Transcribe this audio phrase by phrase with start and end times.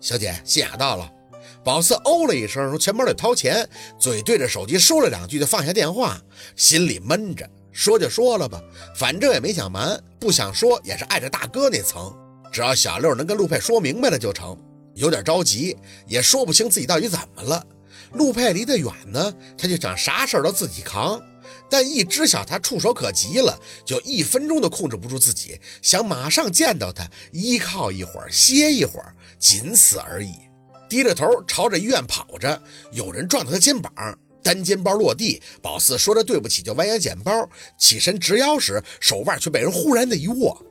[0.00, 1.10] 小姐，信雅到了。
[1.64, 6.20] 宝四哦了一声，从钱包里掏钱，嘴对着手机说了两句，就放下电话，
[6.54, 7.48] 心里闷着。
[7.72, 8.62] 说就说了吧，
[8.96, 12.14] 反正也没想瞒，不想说也是碍着大哥那层。
[12.52, 14.56] 只要小六能跟陆佩说明白了就成。
[14.94, 17.62] 有点着急，也说不清自己到底怎么了。
[18.12, 21.20] 陆佩离得远呢，他就想啥事儿都自己扛。
[21.68, 30.32] 但一知晓他触手可及了，就一分钟都控制不住自己，想马上见到他，依靠一会儿，歇一会儿，仅此而已。
[30.88, 33.92] 低着头朝着医院跑着，有人撞到他肩膀，
[34.42, 35.42] 单肩包落地。
[35.60, 40.64] 宝四说着对不起，就弯腰捡包，起身直腰时，手腕却被人忽然的一握。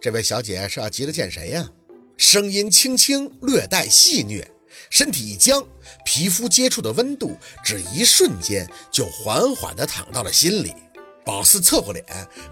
[0.00, 1.68] 这位小姐是要急着见谁呀？
[2.16, 4.44] 声音轻轻，略带戏谑，
[4.90, 5.62] 身体一僵，
[6.04, 10.74] 皮肤接触的温度只一瞬间就缓缓地淌到了心里。
[11.24, 12.04] 宝四侧过脸，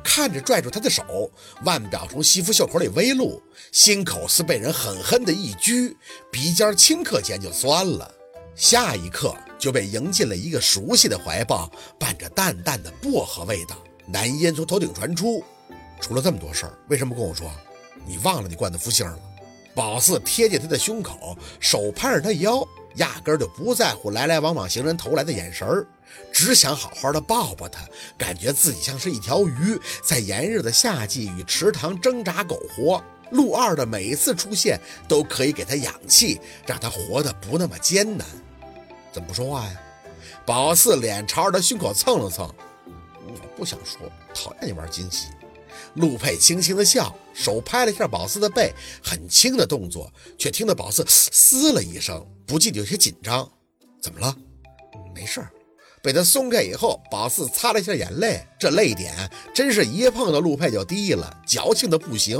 [0.04, 1.30] 看着拽住他的手，
[1.64, 5.96] 腕表从西服袖口里微露，心口似被人狠狠的一狙，
[6.30, 8.14] 鼻尖顷刻间就酸了。
[8.54, 13.76] 下一刻就被迎进了一个熟悉的怀抱，伴着淡淡的薄荷味道。
[14.06, 15.42] 男音从头顶传出
[16.00, 17.50] ：“出了这么多事儿，为什么跟我说？
[18.06, 19.18] 你忘了你惯的福星了？”
[19.74, 22.66] 宝四贴近他的胸口，手攀着他腰，
[22.96, 25.86] 压根就不在乎来来往往行人投来的眼神儿。
[26.32, 33.02] 只想好好的抱抱他，感觉自己像是一条鱼，在炎热的夏季与池塘挣扎苟活。
[33.30, 38.26] 陆二的每一次出现，都可以给他氧气，让他活得不那么艰难。
[39.12, 39.80] 怎么不说话呀？
[40.46, 42.52] 宝四脸朝着他胸口蹭了蹭。
[43.26, 44.00] 我不想说，
[44.34, 45.26] 讨厌你玩惊喜。
[45.94, 53.50] 陆佩轻轻的笑，手拍了一下宝四的背，很轻的动作，却听得宝四嘶了一声，不禁有些紧张。
[54.00, 54.36] 怎么了？
[55.14, 55.50] 没事儿。
[56.00, 62.38] 被他松开以后，宝四擦了一下眼泪，这泪点真是一碰到陆佩就低了，矫情的不行。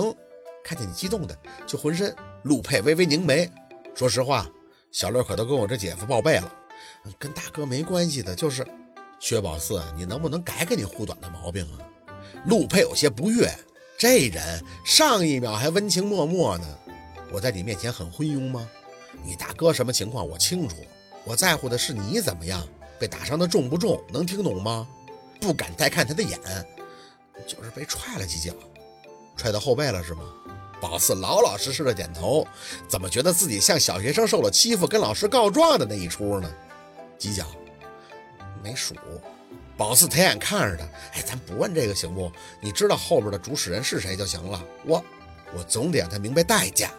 [0.64, 2.14] 看见你激动的，就浑身。
[2.44, 3.50] 陆佩微微凝眉，
[3.97, 4.48] 说实话，
[4.92, 6.55] 小六可都跟我这姐夫报备了，
[7.19, 8.64] 跟大哥没关系的，就是
[9.19, 11.82] 薛宝四，你能不能改改你护短的毛病啊？
[12.47, 13.53] 陆佩有些不悦，
[13.99, 16.66] 这人上一秒还温情脉脉呢，
[17.33, 18.69] 我在你面前很昏庸吗？
[19.25, 20.77] 你大哥什么情况我清楚，
[21.25, 22.66] 我在乎的是你怎么样。
[23.00, 24.03] 被打伤的重不重？
[24.12, 24.87] 能听懂吗？
[25.41, 26.39] 不敢再看他的眼，
[27.47, 28.53] 就是被踹了几脚，
[29.37, 30.22] 踹到后背了是吗？
[30.81, 32.47] 宝四老老实实的点头，
[32.89, 36.50] 怎么觉得自己像小学生受了欺负跟老师告状的那一出呢？
[37.16, 37.47] 几脚？
[38.62, 38.95] 没数。
[39.78, 40.84] 宝四抬眼看着他，
[41.16, 42.31] 哎，咱不问这个行不？
[42.61, 44.62] 你知道后边的主使人是谁就行了。
[44.84, 45.03] 我，
[45.56, 46.93] 我总得让他明白代价。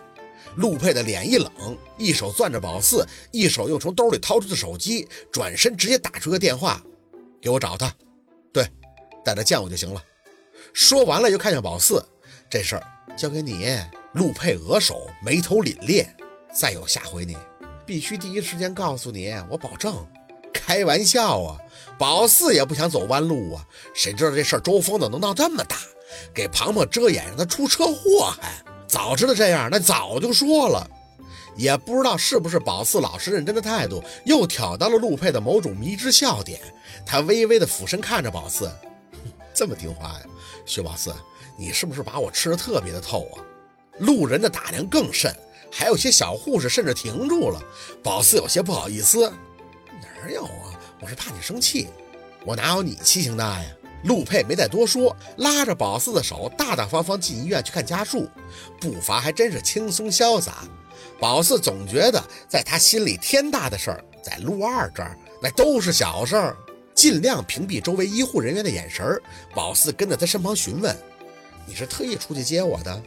[0.56, 6.82] 陆佩的脸一冷，一手攥着宝四，一手又从兜里掏出的手机，转身直接打出个电话
[7.42, 7.94] ：“给我找他，
[8.54, 8.66] 对，
[9.26, 10.02] 带他见我就行了。”
[10.74, 12.04] 说完了，又看向宝四
[12.50, 13.78] ：“这事儿交给你。”
[14.14, 16.08] 陆佩额首，眉头凛冽
[16.58, 17.38] ：“再有下回，你
[17.86, 20.08] 必须第一时间告诉你，我保证。”
[20.54, 21.58] 开玩笑啊！
[21.98, 25.76] 宝四也不想走弯路啊，谁知道这事儿周疯的能闹这么大，
[26.34, 28.54] 给庞庞遮掩，让他出车祸还。
[28.88, 30.90] 早知道这样，那早就说了。
[31.56, 36.60] 也不知道是不是宝四老实认真的态度，又挑到了陆佩的某种迷之笑点。
[37.06, 38.72] 他微微的俯身看着宝四，
[39.54, 40.22] 这么听话呀？
[40.66, 41.14] 薛宝四，
[41.58, 43.44] 你是不是把我吃的特别的透啊？
[43.98, 45.36] 路人的打量更甚，
[45.70, 47.62] 还有些小护士甚至停住了。
[48.02, 49.30] 宝四有些不好意思，
[50.30, 50.80] 没有啊？
[51.02, 51.88] 我是怕你生气，
[52.46, 53.66] 我哪有你气性大呀？
[54.04, 58.30] 陆佩没再多说，拉着宝四的手，大大方方进医院去看家树，
[58.80, 60.66] 步伐还真是轻松潇洒。
[61.20, 66.56] 宝四总觉得，在他心里天大的事儿，在陆二这儿那都是小事儿。
[66.94, 69.20] 尽量屏蔽周围医护人员的眼神儿，
[69.56, 70.96] 宝四跟在他身旁询问
[71.66, 73.02] ：“你是特意出去接我的？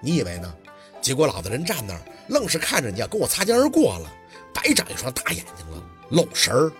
[0.00, 0.54] 你以为呢？”
[1.02, 4.12] 结果老子人站那儿，愣是看着你要跟我擦肩而过了，
[4.54, 6.72] 白长一双大眼睛了，漏神儿。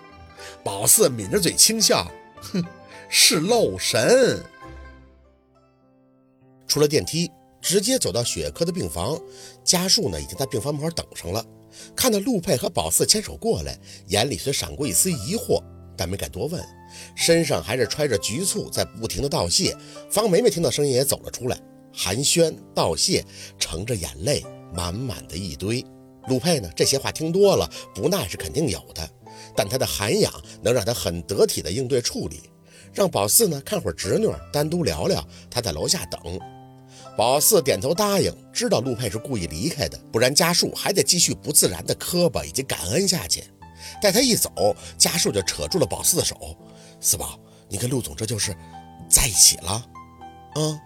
[0.63, 2.09] 宝四抿着嘴轻笑，
[2.41, 2.63] 哼。
[3.15, 4.43] 是漏神。
[6.67, 7.29] 出了电梯，
[7.61, 9.19] 直接走到雪珂的病房，
[9.63, 11.45] 家树呢已经在病房门口等上了。
[11.95, 13.77] 看到陆佩和宝四牵手过来，
[14.07, 15.61] 眼里虽闪过一丝疑惑，
[15.95, 16.59] 但没敢多问，
[17.15, 19.77] 身上还是揣着局促，在不停的道谢。
[20.09, 21.59] 方梅梅听到声音也走了出来，
[21.93, 23.23] 寒暄道谢，
[23.59, 24.43] 盛着眼泪，
[24.73, 25.85] 满满的一堆。
[26.27, 29.07] 陆佩呢，这些话听多了，不耐是肯定有的，
[29.55, 30.31] 但他的涵养
[30.61, 32.49] 能让他很得体的应对处理。
[32.93, 35.25] 让宝四呢看会儿侄女，单独聊聊。
[35.49, 36.39] 他在楼下等。
[37.17, 43.43] 宝四点头答应，知道陆佩是故意离开的，不然家树还得继续不自然的磕巴以及感恩下去。
[44.01, 46.35] 待他一走，家树就扯住了宝四的手
[46.99, 48.55] ：“四宝，你跟陆总这就是
[49.09, 49.85] 在一起了？”
[50.55, 50.79] 嗯。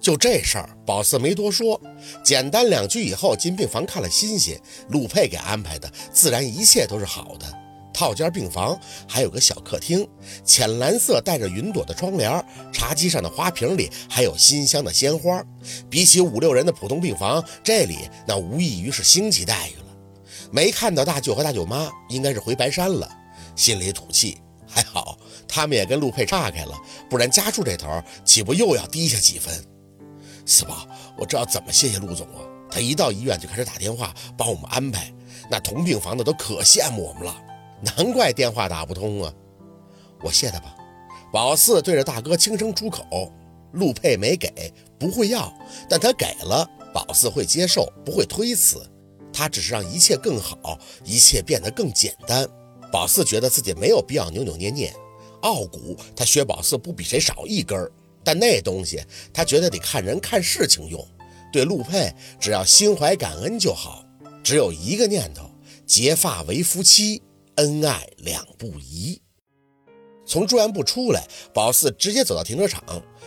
[0.00, 1.80] 就这事儿，宝四没多说，
[2.24, 7.61] 简单两句以后进病房看了新鲜，陆佩给安排的，自然一切都是好的。
[7.92, 8.78] 套间病房
[9.08, 10.06] 还有个小客厅，
[10.44, 15.42] 浅蓝色带着云朵的窗帘，茶几上的花瓶里还有馨香的鲜花。
[15.88, 19.86] 比起五六人的普通病房，这里那无异于是星级待遇了。
[20.50, 23.08] 没看到大舅和大舅妈，应该是回白山了，
[23.56, 24.38] 心里吐气。
[24.74, 26.74] 还好他们也跟陆佩岔开了，
[27.10, 29.54] 不然家住这头岂不又要低下几分？
[30.46, 30.88] 四宝，
[31.18, 32.40] 我知道怎么谢谢陆总啊！
[32.70, 35.12] 他一到医院就开始打电话帮我们安排，
[35.50, 37.36] 那同病房的都可羡慕我们了。
[37.82, 39.32] 难怪电话打不通啊！
[40.22, 40.76] 我谢他吧。
[41.32, 43.32] 宝四对着大哥轻声出口
[43.72, 45.52] ：“陆佩没给，不会要，
[45.88, 48.80] 但他给了，宝四会接受，不会推辞。
[49.32, 52.46] 他只是让一切更好，一切变得更简单。
[52.92, 54.94] 宝四觉得自己没有必要扭扭捏捏。
[55.40, 57.90] 傲骨他薛宝四不比谁少一根儿，
[58.22, 59.02] 但那东西
[59.32, 61.04] 他觉得得看人看事情用。
[61.50, 64.04] 对陆佩，只要心怀感恩就好，
[64.44, 65.50] 只有一个念头：
[65.86, 67.22] 结发为夫妻。”
[67.56, 69.20] 恩爱两不疑。
[70.24, 72.82] 从住院部出来，宝四直接走到停车场，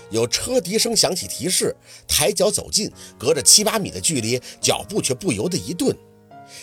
[0.10, 1.76] 有车笛声响起提示，
[2.08, 2.90] 抬脚走近，
[3.20, 5.96] 隔着七八米的距离，脚步却不由得一顿。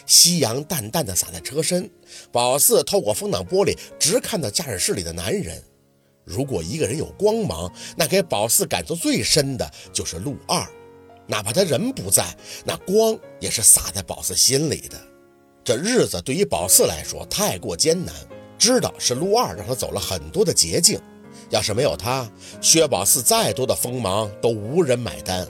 [0.06, 1.88] 夕阳淡淡的洒在车身，
[2.32, 5.62] 宝四透过风挡玻璃直看到驾驶室里的男人。
[6.24, 10.66] 如果一个人有光芒，那给宝四感受最深的就是陆二，
[11.26, 15.11] 哪怕他人不在，那光也是洒在宝四心里的。
[15.64, 18.12] 这日子对于宝四来说太过艰难，
[18.58, 21.00] 知道是陆二让他走了很多的捷径，
[21.50, 22.28] 要是没有他，
[22.60, 25.46] 薛宝四再多的锋芒都无人买单。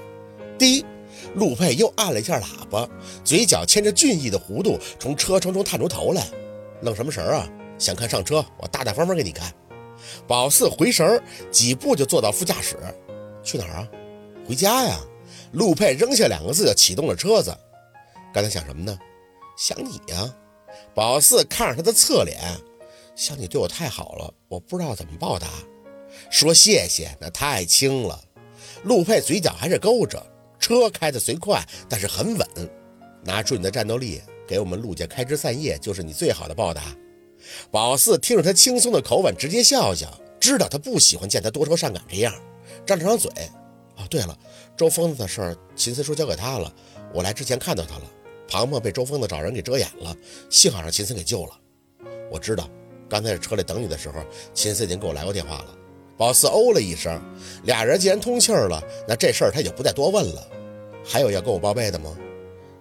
[0.59, 0.85] 第一，
[1.35, 2.87] 陆佩又按了一下喇叭，
[3.25, 6.27] 嘴角牵着俊逸的弧度，从车窗中探出头来，
[6.83, 7.49] 愣什么神啊？
[7.79, 9.51] 想看上车，我大大方方给你看。
[10.27, 12.77] 宝四回神儿，几步就坐到副驾驶，
[13.43, 13.89] 去哪儿啊？
[14.47, 15.01] 回家呀。
[15.53, 17.55] 陆佩扔下两个字，就启动了车子。
[18.33, 18.99] 刚才想什么呢？
[19.57, 20.35] 想你呀，
[20.95, 22.41] 宝四看着他的侧脸，
[23.15, 25.49] 想你对我太好了，我不知道怎么报答。
[26.31, 28.23] 说谢谢那太轻了。
[28.85, 30.25] 陆佩嘴角还是勾着，
[30.59, 32.49] 车开得虽快，但是很稳。
[33.25, 36.83] 拿出你的战斗力给我们陆家开枝散叶，就是你最好的报答。
[37.71, 42.35] 宝四听着他轻松的口吻，直接笑笑，知道他不喜欢见他多愁善感这样，
[42.85, 43.31] 张了张嘴。
[43.97, 44.37] 哦，对了，
[44.77, 46.73] 周疯子的事儿，秦思说交给他了，
[47.15, 48.05] 我来之前看到他了。
[48.53, 50.15] 庞庞被周疯子找人给遮掩了，
[50.51, 51.59] 幸好让秦森给救了。
[52.31, 52.69] 我知道，
[53.09, 54.23] 刚才在车里等你的时候，
[54.53, 55.75] 秦森已经给我来过电话了。
[56.19, 57.19] 宝四哦了一声，
[57.65, 58.79] 俩人既然通气儿了，
[59.09, 60.47] 那这事儿他就不再多问了。
[61.03, 62.15] 还有要跟我报备的吗？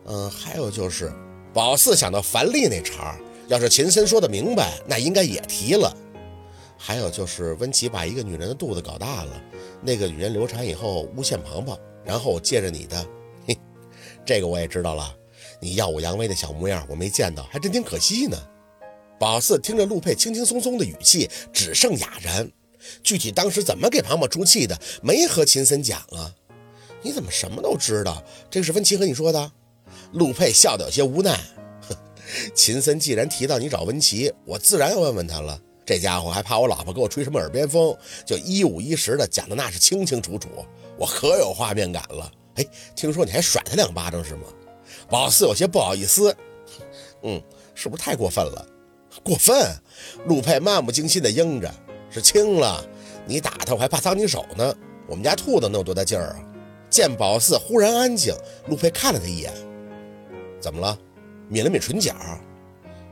[0.08, 1.10] 嗯，还有就是，
[1.54, 3.18] 宝四想到樊丽那茬，
[3.48, 5.96] 要是秦森说的明白，那应该也提了。
[6.78, 9.42] 还有就是温琪把一个女人的肚子搞大了，
[9.82, 13.08] 那个女人流产以后诬陷庞庞，然后我借着你的，
[13.48, 13.58] 嘿，
[14.26, 15.16] 这个我也知道了。
[15.62, 18.38] 你耀武扬威的小模样，我没见到，还真挺可惜呢。
[19.20, 22.52] 宝四听着陆佩轻轻松松的语气，只剩哑然。
[23.04, 26.34] 具体当时怎么给庞某出气的，没和秦森讲啊？
[27.04, 28.24] 你怎么什么都知道？
[28.50, 29.52] 这是温琪和你说的？
[30.14, 31.40] 陆佩笑得有些无奈。
[31.88, 31.96] 哼，
[32.56, 35.62] 秦森既然提到你找温琪，我自然要问问他了。
[35.86, 40.50] 这家伙还怕我老婆给我吹什么耳边风，就一五一十的讲的那是清清楚楚，
[40.98, 42.32] 我可有画面感了。
[42.56, 42.66] 哎，
[42.96, 44.44] 听说你还甩他两巴掌是吗？
[45.12, 46.34] 宝四有些不好意思，
[47.24, 47.40] 嗯，
[47.76, 48.66] 是不是太过分了？
[49.22, 49.70] 过分！
[50.26, 51.70] 陆佩漫不经心地应着，
[52.10, 52.82] 是轻了。
[53.28, 54.74] 你打他，我还怕脏你手呢。
[55.08, 56.40] 我们家兔子能有多大劲儿啊？
[56.90, 58.34] 见宝四忽然安静，
[58.70, 59.52] 陆佩看了他一眼，
[60.62, 60.98] 怎么了？
[61.50, 62.16] 抿了抿唇角。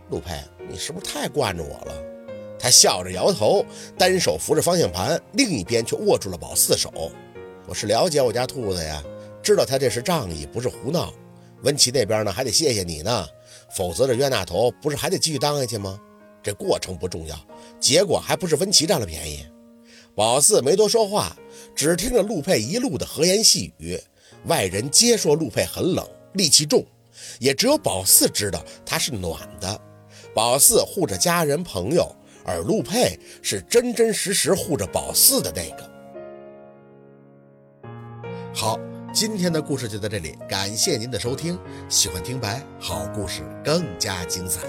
[0.09, 1.93] 陆佩，你是不是太惯着我了？
[2.57, 3.65] 他笑着摇头，
[3.97, 7.12] 单手扶着方向盘，另一边却握住了宝四手。
[7.67, 9.03] 我是了解我家兔子呀，
[9.43, 11.13] 知道他这是仗义，不是胡闹。
[11.63, 13.27] 温琪那边呢，还得谢谢你呢，
[13.75, 15.99] 否则这冤大头不是还得继续当下去吗？
[16.41, 17.37] 这过程不重要，
[17.79, 19.45] 结果还不是温琪占了便宜。
[20.15, 21.35] 宝四没多说话，
[21.75, 23.99] 只听着陆佩一路的和言细语。
[24.45, 26.85] 外人皆说陆佩很冷，戾气重，
[27.39, 29.81] 也只有宝四知道他是暖的。
[30.33, 32.09] 宝四护着家人朋友，
[32.45, 35.88] 而陆佩是真真实实护着宝四的那个。
[39.19, 41.59] 今天的故事就在这里，感谢您的收听。
[41.89, 44.61] 喜欢听白，好故事更加精彩。